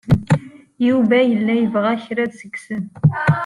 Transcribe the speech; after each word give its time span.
Yuba 0.87 1.17
yella 1.29 1.53
yebɣa 1.55 1.93
kraḍ 2.03 2.31
seg-sen. 2.39 2.83